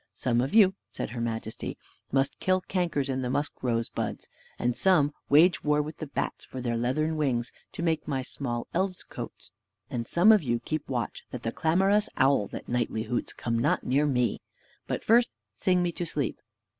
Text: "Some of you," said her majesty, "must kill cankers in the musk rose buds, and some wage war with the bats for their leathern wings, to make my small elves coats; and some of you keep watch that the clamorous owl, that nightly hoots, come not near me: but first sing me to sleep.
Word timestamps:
"Some 0.15 0.41
of 0.41 0.55
you," 0.55 0.73
said 0.89 1.11
her 1.11 1.21
majesty, 1.21 1.77
"must 2.11 2.39
kill 2.39 2.61
cankers 2.61 3.07
in 3.07 3.21
the 3.21 3.29
musk 3.29 3.61
rose 3.61 3.87
buds, 3.87 4.27
and 4.57 4.75
some 4.75 5.13
wage 5.29 5.63
war 5.63 5.79
with 5.79 5.97
the 5.97 6.07
bats 6.07 6.43
for 6.43 6.59
their 6.59 6.75
leathern 6.75 7.17
wings, 7.17 7.51
to 7.73 7.83
make 7.83 8.07
my 8.07 8.23
small 8.23 8.65
elves 8.73 9.03
coats; 9.03 9.51
and 9.91 10.07
some 10.07 10.31
of 10.31 10.41
you 10.41 10.59
keep 10.59 10.89
watch 10.89 11.23
that 11.29 11.43
the 11.43 11.51
clamorous 11.51 12.09
owl, 12.17 12.47
that 12.47 12.67
nightly 12.67 13.03
hoots, 13.03 13.31
come 13.31 13.59
not 13.59 13.83
near 13.83 14.07
me: 14.07 14.41
but 14.87 15.03
first 15.03 15.29
sing 15.53 15.83
me 15.83 15.91
to 15.91 16.05
sleep. 16.07 16.41